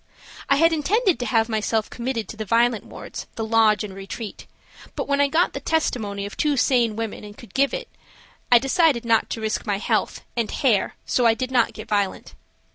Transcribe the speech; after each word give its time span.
I 0.49 0.55
had 0.55 0.73
intended 0.73 1.19
to 1.19 1.27
have 1.27 1.47
myself 1.47 1.87
committed 1.87 2.27
to 2.29 2.35
the 2.35 2.43
violent 2.43 2.85
wards, 2.85 3.27
the 3.35 3.45
Lodge 3.45 3.83
and 3.83 3.93
Retreat, 3.93 4.47
but 4.95 5.07
when 5.07 5.21
I 5.21 5.27
got 5.27 5.53
the 5.53 5.59
testimony 5.59 6.25
of 6.25 6.35
two 6.35 6.57
sane 6.57 6.95
women 6.95 7.23
and 7.23 7.37
could 7.37 7.53
give 7.53 7.71
it, 7.71 7.87
I 8.51 8.57
decided 8.57 9.05
not 9.05 9.29
to 9.29 9.41
risk 9.41 9.67
my 9.67 9.77
health–and 9.77 10.49
hair–so 10.49 11.27
I 11.27 11.35
did 11.35 11.51
not 11.51 11.73
get 11.73 11.87
violent. 11.87 12.33